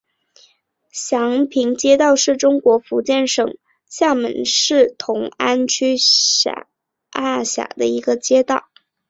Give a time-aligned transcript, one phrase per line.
[0.91, 3.55] 祥平街道是中国福建省
[3.87, 6.63] 厦门市同安区下
[7.45, 8.67] 辖的一个街道。